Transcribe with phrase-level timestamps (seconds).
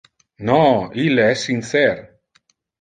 [0.49, 0.55] No,
[1.05, 2.05] ille es sincer.